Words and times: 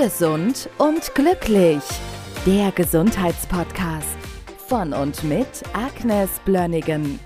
Gesund 0.00 0.70
und 0.78 1.12
glücklich. 1.16 1.82
Der 2.46 2.70
Gesundheitspodcast 2.70 4.16
von 4.68 4.92
und 4.92 5.24
mit 5.24 5.48
Agnes 5.72 6.30
Blönigen. 6.44 7.18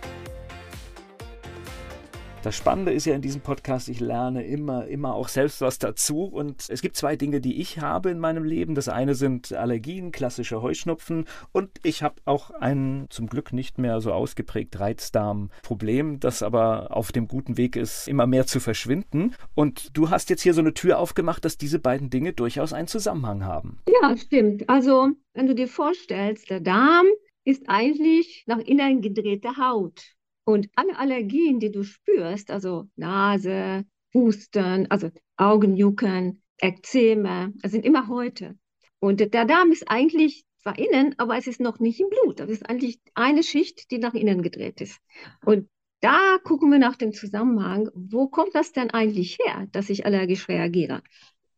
Das 2.43 2.57
Spannende 2.57 2.93
ist 2.93 3.05
ja 3.05 3.15
in 3.15 3.23
diesem 3.23 3.41
Podcast, 3.41 3.89
ich 3.89 4.01
lerne 4.01 4.45
immer, 4.45 4.89
immer 4.89 5.15
auch 5.15 5.29
selbst 5.29 5.61
was 5.61 5.79
dazu. 5.79 6.25
Und 6.25 6.69
es 6.71 6.83
gibt 6.83 6.97
zwei 6.97 7.15
Dinge, 7.15 7.41
die 7.41 7.61
ich 7.61 7.79
habe 7.79 8.11
in 8.11 8.19
meinem 8.19 8.43
Leben. 8.43 8.75
Das 8.75 8.89
eine 8.89 9.15
sind 9.15 9.53
Allergien, 9.53 10.11
klassische 10.11 10.61
Heuschnupfen. 10.61 11.27
Und 11.53 11.71
ich 11.85 12.03
habe 12.03 12.17
auch 12.25 12.51
ein 12.51 13.07
zum 13.11 13.29
Glück 13.29 13.53
nicht 13.53 13.79
mehr 13.79 14.01
so 14.01 14.13
ausgeprägt 14.13 14.81
Reizdarmproblem, 14.81 16.19
das 16.19 16.43
aber 16.43 16.97
auf 16.97 17.13
dem 17.13 17.29
guten 17.29 17.57
Weg 17.57 17.77
ist, 17.77 18.09
immer 18.09 18.27
mehr 18.27 18.45
zu 18.45 18.59
verschwinden. 18.59 19.37
Und 19.55 19.97
du 19.97 20.11
hast 20.11 20.29
jetzt 20.29 20.43
hier 20.43 20.55
so 20.55 20.63
eine 20.63 20.75
Tür 20.75 20.99
aufgemacht, 20.99 21.45
dass 21.45 21.59
diese 21.59 21.79
beiden 21.79 22.11
Dinge 22.11 22.33
durchaus 22.33 22.73
einen 22.73 22.89
Zusammenhang 22.89 23.45
haben. 23.45 23.79
Ja, 23.87 24.17
stimmt. 24.17 24.69
Also, 24.69 25.11
wenn 25.35 25.47
du 25.47 25.55
dir 25.55 25.69
vorstellst, 25.69 26.51
der 26.51 26.59
Darm 26.59 27.07
ist 27.45 27.63
eigentlich 27.69 28.43
nach 28.49 28.59
innen 28.59 29.01
gedrehte 29.01 29.57
Haut. 29.57 30.17
Und 30.45 30.69
alle 30.75 30.99
Allergien, 30.99 31.61
die 31.61 31.71
du 31.71 31.85
spürst, 31.85 32.51
also 32.51 32.89
Nase, 32.97 33.85
Husten, 34.15 34.91
also 34.91 35.11
Augenjucken, 35.37 36.43
Ekzeme, 36.59 37.53
das 37.63 37.73
sind 37.73 37.85
immer 37.85 38.09
heute. 38.09 38.57
Und 38.99 39.21
der 39.21 39.45
Darm 39.45 39.73
ist 39.73 39.89
eigentlich 39.89 40.45
zwar 40.63 40.79
innen, 40.79 41.15
aber 41.19 41.37
es 41.37 41.47
ist 41.47 41.61
noch 41.61 41.81
nicht 41.81 42.01
im 42.01 42.09
Blut. 42.09 42.41
Das 42.41 42.49
ist 42.49 42.69
eigentlich 42.69 43.01
eine 43.15 43.43
Schicht, 43.43 43.91
die 43.91 43.99
nach 43.99 44.15
innen 44.15 44.43
gedreht 44.43 44.81
ist. 44.81 45.01
Und 45.45 45.69
da 46.01 46.39
gucken 46.43 46.71
wir 46.71 46.79
nach 46.79 46.97
dem 46.97 47.13
Zusammenhang, 47.13 47.89
wo 47.95 48.29
kommt 48.29 48.55
das 48.55 48.73
denn 48.73 48.91
eigentlich 48.91 49.39
her, 49.39 49.67
dass 49.73 49.91
ich 49.91 50.07
allergisch 50.07 50.49
reagiere? 50.49 51.03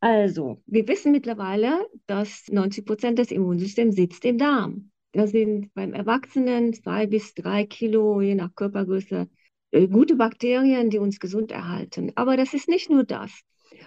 Also, 0.01 0.63
wir 0.67 0.87
wissen 0.87 1.13
mittlerweile, 1.13 1.87
dass 2.07 2.49
90 2.49 2.85
Prozent 2.85 3.19
des 3.19 3.31
Immunsystems 3.31 3.97
sitzt 3.97 4.25
im 4.27 4.37
Darm. 4.37 4.91
Da 5.15 5.29
sind 5.29 5.73
beim 5.75 5.93
Erwachsenen 5.93 6.73
zwei 6.73 7.07
bis 7.07 7.35
drei 7.35 7.67
Kilo, 7.67 8.21
je 8.21 8.35
nach 8.35 8.53
Körpergröße, 8.57 9.29
äh, 9.71 9.87
gute 9.87 10.17
Bakterien, 10.17 10.91
die 10.91 10.99
uns 10.99 11.21
gesund 11.21 11.53
erhalten. 11.53 12.11
Aber 12.17 12.37
das 12.37 12.53
ist 12.53 12.69
nicht 12.69 12.91
nur 12.91 13.05
das. 13.05 13.31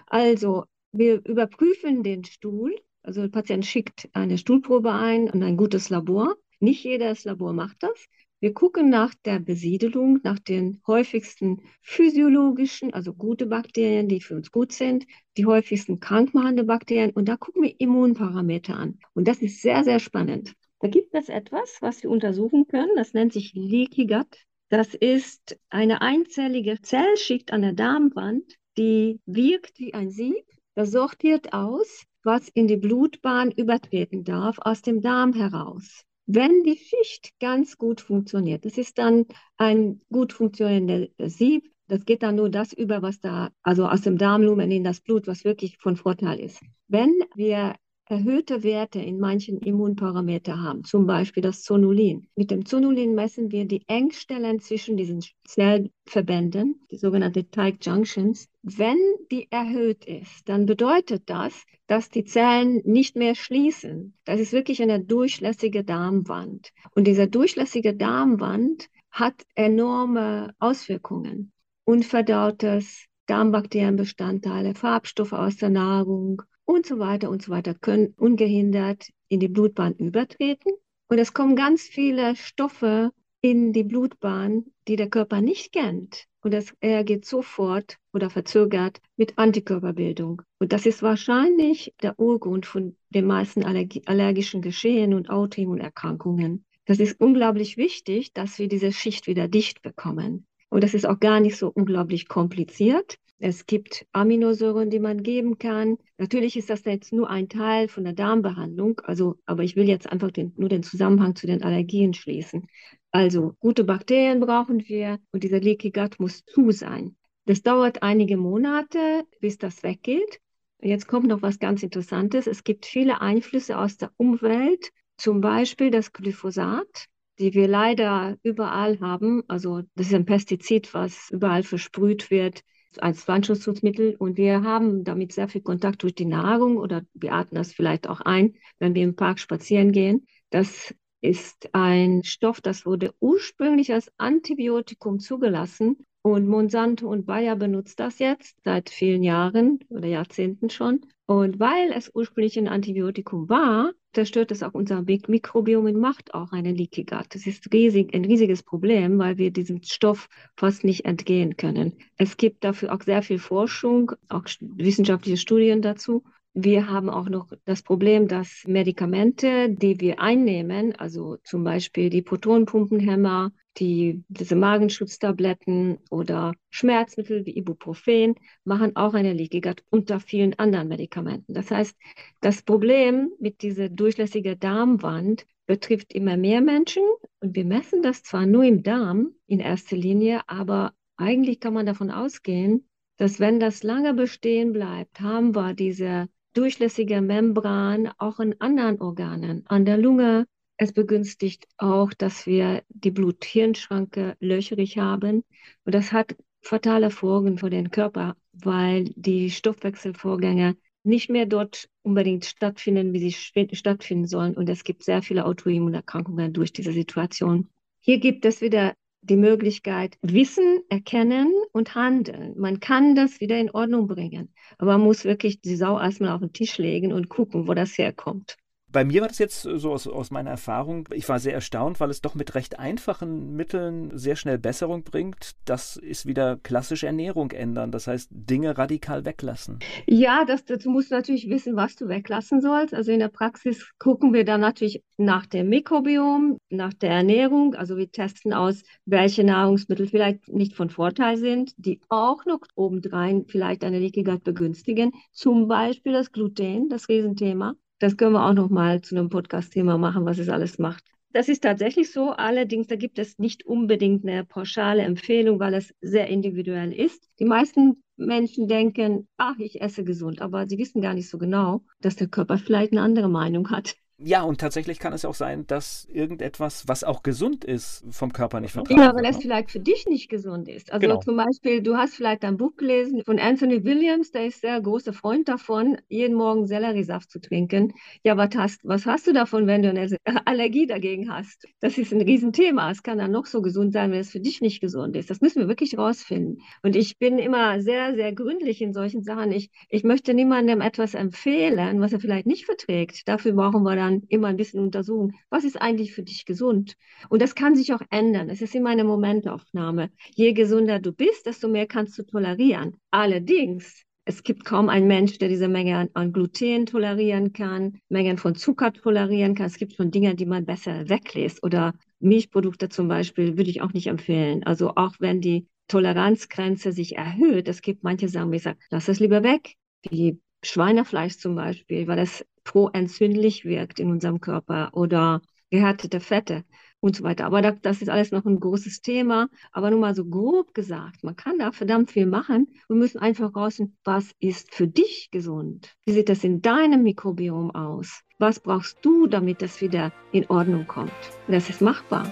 Also, 0.05 0.63
wir 0.93 1.15
überprüfen 1.25 2.01
den 2.01 2.23
Stuhl. 2.23 2.73
Also, 3.03 3.23
der 3.23 3.27
Patient 3.27 3.65
schickt 3.65 4.07
eine 4.13 4.37
Stuhlprobe 4.37 4.93
ein 4.93 5.29
an 5.29 5.43
ein 5.43 5.57
gutes 5.57 5.89
Labor. 5.89 6.37
Nicht 6.61 6.85
jedes 6.85 7.25
Labor 7.25 7.51
macht 7.51 7.83
das. 7.83 8.07
Wir 8.39 8.53
gucken 8.53 8.89
nach 8.89 9.13
der 9.25 9.39
Besiedelung, 9.39 10.21
nach 10.23 10.39
den 10.39 10.81
häufigsten 10.87 11.61
physiologischen, 11.81 12.93
also 12.93 13.13
gute 13.13 13.47
Bakterien, 13.47 14.07
die 14.07 14.21
für 14.21 14.35
uns 14.35 14.49
gut 14.49 14.71
sind, 14.71 15.05
die 15.35 15.45
häufigsten 15.45 15.99
krankmachende 15.99 16.63
Bakterien 16.63 17.11
und 17.11 17.27
da 17.27 17.35
gucken 17.35 17.63
wir 17.63 17.75
Immunparameter 17.81 18.77
an. 18.77 18.99
Und 19.13 19.27
das 19.27 19.41
ist 19.41 19.61
sehr, 19.61 19.83
sehr 19.83 19.99
spannend. 19.99 20.53
Da 20.79 20.87
gibt 20.87 21.13
es 21.15 21.29
etwas, 21.29 21.77
was 21.81 22.03
wir 22.03 22.09
untersuchen 22.09 22.67
können, 22.67 22.95
das 22.95 23.13
nennt 23.13 23.33
sich 23.33 23.53
Leaky 23.53 24.05
Gut. 24.05 24.45
Das 24.69 24.93
ist 24.93 25.57
eine 25.69 26.01
einzellige 26.01 26.81
Zellschicht 26.81 27.53
an 27.53 27.61
der 27.61 27.73
Darmwand, 27.73 28.43
die 28.77 29.19
wirkt 29.25 29.79
wie 29.79 29.93
ein 29.93 30.11
Sieb. 30.11 30.45
Das 30.75 30.91
sortiert 30.91 31.53
aus, 31.53 32.03
was 32.23 32.49
in 32.49 32.67
die 32.67 32.77
Blutbahn 32.77 33.51
übertreten 33.51 34.23
darf, 34.23 34.57
aus 34.59 34.81
dem 34.81 35.01
Darm 35.01 35.33
heraus. 35.33 36.03
Wenn 36.25 36.63
die 36.63 36.77
Schicht 36.77 37.31
ganz 37.39 37.77
gut 37.77 38.01
funktioniert, 38.01 38.65
das 38.65 38.77
ist 38.77 38.97
dann 38.97 39.25
ein 39.55 40.01
gut 40.11 40.33
funktionierender 40.33 41.07
Sieb, 41.29 41.71
das 41.87 42.03
geht 42.03 42.21
dann 42.21 42.35
nur 42.35 42.49
das 42.49 42.73
über, 42.73 43.01
was 43.01 43.21
da, 43.21 43.49
also 43.63 43.87
aus 43.87 44.01
dem 44.01 44.17
Darmlumen 44.17 44.69
in 44.69 44.83
das 44.83 44.99
Blut, 44.99 45.25
was 45.25 45.45
wirklich 45.45 45.77
von 45.77 45.95
Vorteil 45.95 46.39
ist. 46.41 46.61
Wenn 46.89 47.13
wir 47.35 47.75
erhöhte 48.09 48.63
Werte 48.63 48.99
in 48.99 49.19
manchen 49.19 49.59
Immunparameter 49.59 50.61
haben, 50.61 50.83
zum 50.83 51.05
Beispiel 51.05 51.43
das 51.43 51.63
Zonulin. 51.63 52.27
Mit 52.35 52.51
dem 52.51 52.65
Zonulin 52.65 53.15
messen 53.15 53.51
wir 53.51 53.65
die 53.65 53.83
Engstellen 53.87 54.59
zwischen 54.59 54.95
diesen 54.95 55.21
Zellverbänden, 55.45 56.79
die 56.89 56.97
sogenannten 56.97 57.51
Tight 57.51 57.85
Junctions. 57.85 58.47
Wenn 58.61 58.97
die 59.31 59.51
erhöht 59.51 60.05
ist, 60.05 60.47
dann 60.47 60.65
bedeutet 60.65 61.23
das, 61.25 61.65
dass 61.87 62.09
die 62.09 62.23
Zellen 62.23 62.81
nicht 62.85 63.15
mehr 63.15 63.35
schließen. 63.35 64.13
Das 64.23 64.39
ist 64.39 64.53
wirklich 64.53 64.81
eine 64.81 65.03
durchlässige 65.03 65.83
Darmwand. 65.83 66.71
Und 66.91 67.07
diese 67.07 67.27
durchlässige 67.27 67.93
Darmwand 67.93 68.87
hat 69.11 69.43
enorme 69.55 70.53
Auswirkungen. 70.59 71.51
Unverdautes 71.83 73.05
Darmbakterienbestandteile, 73.25 74.73
Farbstoffe 74.75 75.33
aus 75.33 75.57
der 75.57 75.69
Nahrung, 75.69 76.43
und 76.67 76.85
so 76.85 76.99
weiter 76.99 77.29
und 77.29 77.41
so 77.41 77.51
weiter 77.51 77.73
können 77.73 78.13
ungehindert 78.17 79.09
in 79.29 79.39
die 79.39 79.47
Blutbahn 79.47 79.93
übertreten. 79.95 80.73
Und 81.07 81.17
es 81.17 81.33
kommen 81.33 81.55
ganz 81.55 81.83
viele 81.83 82.35
Stoffe 82.35 83.11
in 83.41 83.71
die 83.71 83.83
Blutbahn, 83.83 84.65
die 84.87 84.97
der 84.97 85.09
Körper 85.09 85.41
nicht 85.41 85.71
kennt. 85.71 86.25
Und 86.41 86.53
das 86.53 86.73
reagiert 86.83 87.25
sofort 87.25 87.97
oder 88.13 88.29
verzögert 88.29 88.99
mit 89.15 89.37
Antikörperbildung. 89.37 90.41
Und 90.59 90.73
das 90.73 90.85
ist 90.85 91.01
wahrscheinlich 91.01 91.93
der 92.01 92.19
Urgrund 92.19 92.65
von 92.65 92.97
den 93.09 93.25
meisten 93.25 93.63
Allerg 93.63 93.93
allergischen 94.05 94.61
Geschehen 94.61 95.13
und 95.13 95.29
Autoimmunerkrankungen. 95.29 96.65
Das 96.85 96.99
ist 96.99 97.19
unglaublich 97.19 97.77
wichtig, 97.77 98.33
dass 98.33 98.59
wir 98.59 98.67
diese 98.67 98.91
Schicht 98.91 99.27
wieder 99.27 99.47
dicht 99.47 99.81
bekommen. 99.81 100.45
Und 100.69 100.83
das 100.83 100.93
ist 100.93 101.05
auch 101.05 101.19
gar 101.19 101.39
nicht 101.39 101.57
so 101.57 101.69
unglaublich 101.69 102.27
kompliziert. 102.27 103.17
Es 103.39 103.67
gibt 103.67 104.07
Aminosäuren, 104.13 104.89
die 104.89 104.99
man 104.99 105.21
geben 105.21 105.59
kann. 105.59 105.97
Natürlich 106.17 106.57
ist 106.57 106.71
das 106.71 106.83
jetzt 106.85 107.13
nur 107.13 107.29
ein 107.29 107.49
Teil 107.49 107.87
von 107.87 108.03
der 108.03 108.13
Darmbehandlung, 108.13 108.99
also, 109.03 109.35
aber 109.45 109.63
ich 109.63 109.75
will 109.75 109.87
jetzt 109.87 110.11
einfach 110.11 110.31
den, 110.31 110.53
nur 110.57 110.69
den 110.69 110.81
Zusammenhang 110.81 111.35
zu 111.35 111.45
den 111.45 111.61
Allergien 111.61 112.15
schließen. 112.15 112.67
Also 113.11 113.53
gute 113.59 113.83
Bakterien 113.83 114.39
brauchen 114.39 114.87
wir 114.87 115.19
und 115.31 115.43
dieser 115.43 115.59
Leaky 115.59 115.91
Gut 115.91 116.19
muss 116.19 116.45
zu 116.45 116.71
sein. 116.71 117.15
Das 117.45 117.61
dauert 117.61 118.01
einige 118.01 118.37
Monate, 118.37 119.23
bis 119.39 119.59
das 119.59 119.83
weggeht. 119.83 120.39
Jetzt 120.81 121.07
kommt 121.07 121.27
noch 121.27 121.43
was 121.43 121.59
ganz 121.59 121.83
Interessantes. 121.83 122.47
Es 122.47 122.63
gibt 122.63 122.87
viele 122.87 123.21
Einflüsse 123.21 123.77
aus 123.77 123.97
der 123.97 124.11
Umwelt, 124.17 124.89
zum 125.15 125.41
Beispiel 125.41 125.91
das 125.91 126.11
Glyphosat, 126.11 127.05
die 127.37 127.53
wir 127.53 127.67
leider 127.67 128.37
überall 128.41 128.99
haben. 128.99 129.43
Also 129.47 129.83
das 129.95 130.07
ist 130.07 130.15
ein 130.15 130.25
Pestizid, 130.25 130.91
was 130.95 131.29
überall 131.29 131.61
versprüht 131.61 132.31
wird 132.31 132.63
als 132.97 133.23
Pflanzenschutzmittel 133.23 134.15
und 134.17 134.37
wir 134.37 134.63
haben 134.63 135.03
damit 135.03 135.33
sehr 135.33 135.47
viel 135.47 135.61
Kontakt 135.61 136.03
durch 136.03 136.15
die 136.15 136.25
Nahrung 136.25 136.77
oder 136.77 137.03
wir 137.13 137.33
atmen 137.33 137.57
das 137.61 137.73
vielleicht 137.73 138.07
auch 138.07 138.21
ein, 138.21 138.55
wenn 138.79 138.95
wir 138.95 139.03
im 139.03 139.15
Park 139.15 139.39
spazieren 139.39 139.91
gehen. 139.91 140.27
Das 140.49 140.93
ist 141.21 141.69
ein 141.73 142.23
Stoff, 142.23 142.61
das 142.61 142.85
wurde 142.85 143.13
ursprünglich 143.19 143.93
als 143.93 144.11
Antibiotikum 144.17 145.19
zugelassen 145.19 146.05
und 146.33 146.47
Monsanto 146.47 147.07
und 147.07 147.25
Bayer 147.25 147.55
benutzt 147.55 147.99
das 147.99 148.19
jetzt 148.19 148.57
seit 148.63 148.89
vielen 148.89 149.23
Jahren 149.23 149.79
oder 149.89 150.07
Jahrzehnten 150.07 150.69
schon. 150.69 151.01
Und 151.25 151.59
weil 151.59 151.91
es 151.91 152.09
ursprünglich 152.13 152.57
ein 152.57 152.69
Antibiotikum 152.69 153.49
war, 153.49 153.91
zerstört 154.13 154.51
es 154.51 154.63
auch 154.63 154.73
unser 154.73 155.01
Mikrobiom 155.01 155.85
und 155.85 155.99
macht 155.99 156.33
auch 156.33 156.53
eine 156.53 156.71
Leaky 156.71 157.03
Gut. 157.03 157.27
Das 157.29 157.45
ist 157.45 157.71
riesig, 157.73 158.15
ein 158.15 158.25
riesiges 158.25 158.63
Problem, 158.63 159.19
weil 159.19 159.37
wir 159.37 159.51
diesem 159.51 159.83
Stoff 159.83 160.29
fast 160.55 160.83
nicht 160.85 161.05
entgehen 161.05 161.57
können. 161.57 161.93
Es 162.15 162.37
gibt 162.37 162.63
dafür 162.63 162.93
auch 162.93 163.01
sehr 163.01 163.21
viel 163.21 163.39
Forschung, 163.39 164.13
auch 164.29 164.45
wissenschaftliche 164.61 165.37
Studien 165.37 165.81
dazu. 165.81 166.23
Wir 166.53 166.87
haben 166.87 167.09
auch 167.09 167.29
noch 167.29 167.51
das 167.65 167.83
Problem, 167.83 168.27
dass 168.27 168.63
Medikamente, 168.65 169.69
die 169.69 169.99
wir 169.99 170.19
einnehmen, 170.19 170.95
also 170.95 171.37
zum 171.43 171.63
Beispiel 171.63 172.09
die 172.09 172.23
Protonenpumpenhämmer, 172.23 173.51
die, 173.77 174.23
diese 174.27 174.55
Magenschutztabletten 174.55 175.99
oder 176.09 176.55
Schmerzmittel 176.69 177.45
wie 177.45 177.57
Ibuprofen 177.57 178.35
machen 178.63 178.95
auch 178.95 179.13
eine 179.13 179.33
Leaky 179.33 179.61
Gut 179.61 179.83
unter 179.91 180.19
vielen 180.19 180.57
anderen 180.57 180.87
Medikamenten. 180.87 181.53
Das 181.53 181.69
heißt, 181.69 181.95
das 182.41 182.63
Problem 182.63 183.31
mit 183.39 183.61
dieser 183.61 183.89
durchlässigen 183.89 184.59
Darmwand 184.59 185.45
betrifft 185.67 186.13
immer 186.13 186.37
mehr 186.37 186.61
Menschen 186.61 187.03
und 187.39 187.55
wir 187.55 187.65
messen 187.65 188.01
das 188.01 188.23
zwar 188.23 188.45
nur 188.45 188.63
im 188.63 188.83
Darm 188.83 189.33
in 189.45 189.59
erster 189.59 189.97
Linie, 189.97 190.41
aber 190.47 190.93
eigentlich 191.17 191.59
kann 191.59 191.73
man 191.73 191.85
davon 191.85 192.09
ausgehen, 192.09 192.87
dass 193.17 193.39
wenn 193.39 193.59
das 193.59 193.83
lange 193.83 194.13
bestehen 194.13 194.73
bleibt, 194.73 195.19
haben 195.19 195.55
wir 195.55 195.73
diese 195.73 196.29
durchlässige 196.57 197.21
Membran 197.21 198.09
auch 198.17 198.39
in 198.39 198.59
anderen 198.59 198.99
Organen, 198.99 199.63
an 199.67 199.85
der 199.85 199.97
Lunge. 199.97 200.47
Es 200.77 200.91
begünstigt 200.91 201.67
auch, 201.77 202.13
dass 202.13 202.47
wir 202.47 202.83
die 202.89 203.11
Blut-Hirn-Schranke 203.11 204.35
löcherig 204.39 204.97
haben. 204.97 205.43
Und 205.85 205.95
das 205.95 206.11
hat 206.11 206.35
fatale 206.61 207.11
Folgen 207.11 207.59
für 207.59 207.69
den 207.69 207.91
Körper, 207.91 208.35
weil 208.53 209.05
die 209.15 209.51
Stoffwechselvorgänge 209.51 210.75
nicht 211.03 211.29
mehr 211.29 211.45
dort 211.45 211.89
unbedingt 212.01 212.45
stattfinden, 212.45 213.13
wie 213.13 213.29
sie 213.29 213.75
stattfinden 213.75 214.27
sollen. 214.27 214.55
Und 214.55 214.67
es 214.67 214.83
gibt 214.83 215.03
sehr 215.03 215.21
viele 215.21 215.45
Autoimmunerkrankungen 215.45 216.53
durch 216.53 216.73
diese 216.73 216.91
Situation. 216.91 217.69
Hier 217.99 218.19
gibt 218.19 218.45
es 218.45 218.61
wieder 218.61 218.93
die 219.29 219.37
Möglichkeit, 219.37 220.17
Wissen 220.21 220.81
erkennen 220.89 221.53
und 221.71 221.95
handeln. 221.95 222.53
Man 222.57 222.79
kann 222.79 223.15
das 223.15 223.39
wieder 223.39 223.59
in 223.59 223.71
Ordnung 223.71 224.07
bringen. 224.07 224.53
Aber 224.77 224.93
man 224.93 225.01
muss 225.01 225.25
wirklich 225.25 225.61
die 225.61 225.75
Sau 225.75 225.99
erstmal 225.99 226.31
auf 226.31 226.41
den 226.41 226.53
Tisch 226.53 226.77
legen 226.77 227.13
und 227.13 227.29
gucken, 227.29 227.67
wo 227.67 227.73
das 227.73 227.97
herkommt. 227.97 228.57
Bei 228.89 229.03
mir 229.03 229.19
war 229.19 229.27
das 229.27 229.37
jetzt 229.37 229.63
so 229.63 229.91
aus, 229.91 230.07
aus, 230.07 230.31
meiner 230.31 230.49
Erfahrung, 230.49 231.09
ich 231.11 231.27
war 231.27 231.39
sehr 231.39 231.53
erstaunt, 231.53 231.99
weil 231.99 232.09
es 232.09 232.21
doch 232.21 232.35
mit 232.35 232.55
recht 232.55 232.79
einfachen 232.79 233.53
Mitteln 233.53 234.17
sehr 234.17 234.37
schnell 234.37 234.57
Besserung 234.57 235.03
bringt. 235.03 235.51
Das 235.65 235.97
ist 235.97 236.25
wieder 236.25 236.55
klassische 236.55 237.05
Ernährung 237.05 237.51
ändern, 237.51 237.91
das 237.91 238.07
heißt 238.07 238.29
Dinge 238.31 238.77
radikal 238.77 239.25
weglassen. 239.25 239.79
Ja, 240.05 240.45
das, 240.45 240.63
dazu 240.63 240.89
musst 240.89 241.11
du 241.11 241.15
natürlich 241.15 241.49
wissen, 241.49 241.75
was 241.75 241.97
du 241.97 242.07
weglassen 242.07 242.61
sollst. 242.61 242.93
Also 242.93 243.11
in 243.11 243.19
der 243.19 243.27
Praxis 243.27 243.91
gucken 243.99 244.31
wir 244.31 244.45
dann 244.45 244.61
natürlich 244.61 245.03
nach 245.17 245.45
dem 245.45 245.67
Mikrobiom, 245.67 246.57
nach 246.69 246.93
der 246.93 247.11
Ernährung. 247.11 247.75
Also 247.75 247.97
wir 247.97 248.09
testen 248.09 248.53
aus, 248.53 248.83
welche 249.05 249.43
Nahrungsmittel 249.43 250.07
vielleicht 250.07 250.47
nicht 250.47 250.75
von 250.75 250.89
Vorteil 250.89 251.35
sind, 251.35 251.73
die 251.75 251.99
auch 252.07 252.45
noch 252.45 252.61
obendrein 252.75 253.45
vielleicht 253.47 253.83
eine 253.83 253.99
Leaky 253.99 254.23
Gut 254.23 254.45
begünstigen. 254.45 255.11
Zum 255.33 255.67
Beispiel 255.67 256.13
das 256.13 256.31
Gluten, 256.31 256.87
das 256.87 257.09
Riesenthema. 257.09 257.75
Das 257.99 258.17
können 258.17 258.33
wir 258.33 258.45
auch 258.45 258.53
noch 258.53 258.69
mal 258.69 259.01
zu 259.01 259.15
einem 259.15 259.29
Podcast-Thema 259.29 259.97
machen, 259.97 260.25
was 260.25 260.37
es 260.37 260.49
alles 260.49 260.77
macht. 260.77 261.03
Das 261.33 261.49
ist 261.49 261.63
tatsächlich 261.63 262.11
so. 262.11 262.31
Allerdings, 262.31 262.87
da 262.87 262.95
gibt 262.95 263.19
es 263.19 263.37
nicht 263.37 263.65
unbedingt 263.65 264.23
eine 264.25 264.45
pauschale 264.45 265.03
Empfehlung, 265.03 265.59
weil 265.59 265.73
es 265.73 265.93
sehr 266.01 266.27
individuell 266.27 266.93
ist. 266.93 267.29
Die 267.39 267.45
meisten 267.45 268.01
Menschen 268.15 268.67
denken, 268.67 269.27
ach, 269.37 269.57
ich 269.59 269.81
esse 269.81 270.03
gesund, 270.03 270.41
aber 270.41 270.67
sie 270.67 270.77
wissen 270.77 271.01
gar 271.01 271.13
nicht 271.13 271.29
so 271.29 271.37
genau, 271.37 271.83
dass 272.01 272.15
der 272.15 272.27
Körper 272.27 272.57
vielleicht 272.57 272.91
eine 272.91 273.01
andere 273.01 273.29
Meinung 273.29 273.69
hat. 273.69 273.95
Ja, 274.19 274.41
und 274.41 274.59
tatsächlich 274.59 274.97
kann 274.97 275.13
es 275.13 275.25
auch 275.25 275.35
sein, 275.35 275.67
dass 275.67 276.07
irgendetwas, 276.11 276.87
was 276.87 277.03
auch 277.03 277.21
gesund 277.21 277.63
ist, 277.63 278.03
vom 278.09 278.33
Körper 278.33 278.59
nicht 278.59 278.71
vertragen 278.71 278.99
Ja, 278.99 279.13
weil 279.13 279.25
es 279.25 279.37
vielleicht 279.37 279.69
für 279.69 279.79
dich 279.79 280.07
nicht 280.07 280.27
gesund 280.27 280.67
ist. 280.67 280.91
Also 280.91 281.07
genau. 281.07 281.19
zum 281.19 281.37
Beispiel, 281.37 281.83
du 281.83 281.97
hast 281.97 282.15
vielleicht 282.15 282.43
ein 282.43 282.57
Buch 282.57 282.75
gelesen 282.77 283.21
von 283.23 283.37
Anthony 283.37 283.83
Williams, 283.83 284.31
der 284.31 284.47
ist 284.47 284.61
sehr 284.61 284.81
großer 284.81 285.13
Freund 285.13 285.47
davon, 285.47 285.97
jeden 286.09 286.35
Morgen 286.35 286.65
Selleriesaft 286.65 287.29
zu 287.29 287.39
trinken. 287.39 287.93
Ja, 288.23 288.37
was 288.37 288.49
hast, 288.55 288.79
was 288.83 289.05
hast 289.05 289.27
du 289.27 289.33
davon, 289.33 289.67
wenn 289.67 289.83
du 289.83 289.89
eine 289.91 290.07
Allergie 290.45 290.87
dagegen 290.87 291.31
hast? 291.31 291.67
Das 291.79 291.99
ist 291.99 292.11
ein 292.11 292.21
Riesenthema. 292.21 292.89
Es 292.89 293.03
kann 293.03 293.19
dann 293.19 293.29
noch 293.29 293.45
so 293.45 293.61
gesund 293.61 293.93
sein, 293.93 294.11
wenn 294.11 294.19
es 294.19 294.31
für 294.31 294.39
dich 294.39 294.61
nicht 294.61 294.81
gesund 294.81 295.15
ist. 295.15 295.29
Das 295.29 295.41
müssen 295.41 295.59
wir 295.59 295.67
wirklich 295.67 295.95
rausfinden. 295.95 296.63
Und 296.81 296.95
ich 296.95 297.19
bin 297.19 297.37
immer 297.37 297.81
sehr, 297.83 298.15
sehr 298.15 298.33
gründlich 298.33 298.81
in 298.81 298.93
solchen 298.93 299.21
Sachen. 299.21 299.51
Ich, 299.51 299.69
ich 299.89 300.03
möchte 300.03 300.33
niemandem 300.33 300.81
etwas 300.81 301.13
empfehlen, 301.13 302.01
was 302.01 302.13
er 302.13 302.19
vielleicht 302.19 302.47
nicht 302.47 302.65
verträgt. 302.65 303.27
Dafür 303.27 303.53
brauchen 303.53 303.83
wir 303.83 303.95
dann 303.95 304.06
dann 304.07 304.23
immer 304.29 304.47
ein 304.47 304.57
bisschen 304.57 304.79
untersuchen, 304.79 305.33
was 305.49 305.63
ist 305.63 305.81
eigentlich 305.81 306.13
für 306.13 306.23
dich 306.23 306.45
gesund? 306.45 306.95
Und 307.29 307.41
das 307.41 307.55
kann 307.55 307.75
sich 307.75 307.93
auch 307.93 308.01
ändern. 308.09 308.49
Es 308.49 308.61
ist 308.61 308.75
immer 308.75 308.89
eine 308.89 309.03
Momentaufnahme. 309.03 310.09
Je 310.35 310.53
gesünder 310.53 310.99
du 310.99 311.11
bist, 311.11 311.45
desto 311.45 311.67
mehr 311.67 311.87
kannst 311.87 312.17
du 312.17 312.23
tolerieren. 312.23 312.95
Allerdings 313.11 314.03
es 314.27 314.43
gibt 314.43 314.65
kaum 314.65 314.89
einen 314.89 315.07
Mensch, 315.07 315.37
der 315.37 315.47
diese 315.47 315.69
Menge 315.69 316.09
an, 316.13 316.33
Gluten 316.33 316.85
tolerieren 316.85 317.53
kann, 317.53 318.01
Mengen 318.09 318.37
von 318.37 318.55
Zucker 318.55 318.91
tolerieren 318.91 319.55
kann. 319.55 319.67
Es 319.67 319.77
gibt 319.77 319.93
schon 319.93 320.11
Dinge, 320.11 320.35
die 320.35 320.45
man 320.45 320.65
besser 320.65 321.07
weglässt. 321.07 321.63
Oder 321.63 321.93
Milchprodukte 322.19 322.89
zum 322.89 323.07
Beispiel 323.07 323.57
würde 323.57 323.69
ich 323.69 323.81
auch 323.81 323.93
nicht 323.93 324.07
empfehlen. 324.07 324.65
Also 324.65 324.91
auch 324.97 325.15
wenn 325.19 325.39
die 325.39 325.67
Toleranzgrenze 325.87 326.91
sich 326.91 327.15
erhöht, 327.15 327.69
es 327.69 327.81
gibt 327.81 328.03
manche 328.03 328.27
Sachen, 328.27 328.51
wie 328.51 328.57
gesagt, 328.57 328.83
lass 328.89 329.05
das 329.05 329.21
lieber 329.21 329.43
weg. 329.43 329.75
Wie 330.09 330.41
Schweinefleisch 330.63 331.37
zum 331.37 331.55
Beispiel, 331.55 332.07
weil 332.07 332.17
das 332.17 332.45
proentzündlich 332.63 333.65
wirkt 333.65 333.99
in 333.99 334.11
unserem 334.11 334.41
Körper 334.41 334.89
oder 334.93 335.41
gehärtete 335.69 336.19
Fette 336.19 336.63
und 336.99 337.15
so 337.15 337.23
weiter. 337.23 337.45
Aber 337.45 337.61
das 337.61 338.01
ist 338.01 338.09
alles 338.09 338.31
noch 338.31 338.45
ein 338.45 338.59
großes 338.59 339.01
Thema. 339.01 339.47
Aber 339.71 339.91
nur 339.91 339.99
mal 339.99 340.15
so 340.15 340.25
grob 340.25 340.73
gesagt, 340.73 341.23
man 341.23 341.35
kann 341.35 341.59
da 341.59 341.71
verdammt 341.71 342.11
viel 342.11 342.25
machen. 342.25 342.67
Wir 342.87 342.95
müssen 342.95 343.19
einfach 343.19 343.55
rausfinden, 343.55 343.97
was 344.03 344.31
ist 344.39 344.73
für 344.73 344.87
dich 344.87 345.29
gesund? 345.31 345.95
Wie 346.05 346.13
sieht 346.13 346.29
das 346.29 346.43
in 346.43 346.61
deinem 346.61 347.03
Mikrobiom 347.03 347.71
aus? 347.71 348.21
Was 348.39 348.59
brauchst 348.59 348.97
du, 349.01 349.27
damit 349.27 349.61
das 349.61 349.81
wieder 349.81 350.11
in 350.31 350.45
Ordnung 350.47 350.87
kommt? 350.87 351.11
Das 351.47 351.69
ist 351.69 351.81
machbar. 351.81 352.31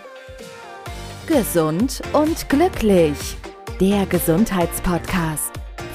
Gesund 1.28 2.02
und 2.14 2.48
glücklich. 2.50 3.36
Der 3.82 4.06
Gesundheitspodcast 4.06 5.65